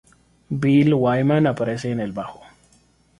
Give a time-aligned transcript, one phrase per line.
[0.49, 2.41] Bill Wyman aparece en el bajo.